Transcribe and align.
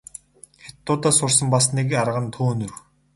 Хятадуудаас 0.63 1.15
сурсан 1.19 1.47
бас 1.53 1.65
нэг 1.75 1.87
арга 2.01 2.19
нь 2.23 2.33
төөнүүр. 2.35 2.71